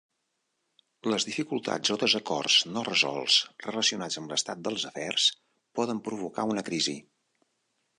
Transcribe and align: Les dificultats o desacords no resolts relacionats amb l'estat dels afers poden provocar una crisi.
Les 1.13 1.27
dificultats 1.27 1.93
o 1.97 1.99
desacords 2.05 2.57
no 2.71 2.85
resolts 2.89 3.37
relacionats 3.69 4.21
amb 4.23 4.35
l'estat 4.35 4.67
dels 4.69 4.91
afers 4.95 5.31
poden 5.81 6.05
provocar 6.11 6.53
una 6.55 6.71
crisi. 6.73 7.03